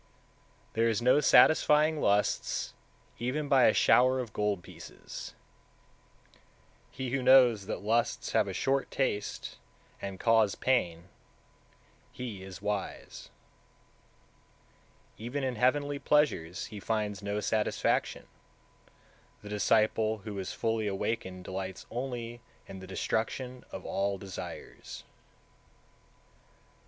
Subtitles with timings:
[0.73, 0.73] 186.
[0.73, 2.73] There is no satisfying lusts,
[3.19, 5.35] even by a shower of gold pieces;
[6.89, 9.59] he who knows that lusts have a short taste
[10.01, 11.03] and cause pain,
[12.11, 13.29] he is wise;
[15.17, 15.23] 187.
[15.23, 18.25] Even in heavenly pleasures he finds no satisfaction,
[19.43, 25.03] the disciple who is fully awakened delights only in the destruction of all desires.